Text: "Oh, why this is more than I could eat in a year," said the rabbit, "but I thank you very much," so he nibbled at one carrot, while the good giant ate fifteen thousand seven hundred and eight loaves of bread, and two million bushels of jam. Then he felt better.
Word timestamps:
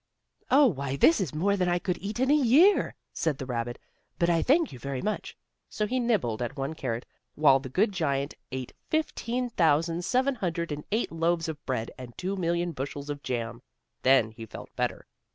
"Oh, 0.49 0.65
why 0.65 0.95
this 0.95 1.21
is 1.21 1.31
more 1.35 1.55
than 1.55 1.69
I 1.69 1.77
could 1.77 1.99
eat 1.99 2.19
in 2.19 2.31
a 2.31 2.33
year," 2.33 2.95
said 3.13 3.37
the 3.37 3.45
rabbit, 3.45 3.77
"but 4.17 4.31
I 4.31 4.41
thank 4.41 4.71
you 4.73 4.79
very 4.79 4.99
much," 5.03 5.37
so 5.69 5.85
he 5.85 5.99
nibbled 5.99 6.41
at 6.41 6.57
one 6.57 6.73
carrot, 6.73 7.05
while 7.35 7.59
the 7.59 7.69
good 7.69 7.91
giant 7.91 8.33
ate 8.51 8.73
fifteen 8.89 9.51
thousand 9.51 10.03
seven 10.03 10.33
hundred 10.33 10.71
and 10.71 10.85
eight 10.91 11.11
loaves 11.11 11.47
of 11.47 11.63
bread, 11.67 11.91
and 11.99 12.17
two 12.17 12.35
million 12.35 12.71
bushels 12.71 13.11
of 13.11 13.21
jam. 13.21 13.61
Then 14.01 14.31
he 14.31 14.47
felt 14.47 14.75
better. 14.75 15.05